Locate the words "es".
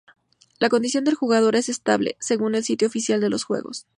1.55-1.69